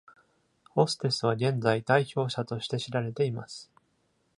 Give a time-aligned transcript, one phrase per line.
[0.71, 3.69] ホステスは現在、代表者として知られています。